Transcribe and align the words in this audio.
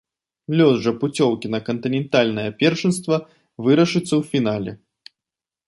Лёс 0.59 0.79
жа 0.85 0.93
пуцёўкі 1.03 1.51
на 1.55 1.59
кантынентальнае 1.67 2.47
першынства 2.63 3.15
вырашыцца 3.67 4.07
ў 4.07 4.21
фінале. 4.33 4.71